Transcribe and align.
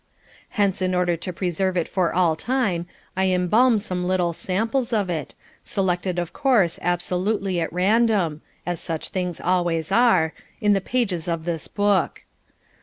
Hence 0.57 0.81
in 0.81 0.95
order 0.95 1.15
to 1.15 1.31
preserve 1.31 1.77
it 1.77 1.87
for 1.87 2.11
all 2.11 2.35
time 2.35 2.87
I 3.15 3.25
embalm 3.25 3.77
some 3.77 4.07
little 4.07 4.33
samples 4.33 4.91
of 4.91 5.11
it, 5.11 5.35
selected 5.63 6.17
of 6.17 6.33
course 6.33 6.79
absolutely 6.81 7.59
at 7.61 7.71
random, 7.71 8.41
as 8.65 8.79
such 8.81 9.09
things 9.09 9.39
always 9.39 9.91
are 9.91 10.33
in 10.59 10.73
the 10.73 10.81
pages 10.81 11.27
of 11.27 11.45
this 11.45 11.67
book. 11.67 12.23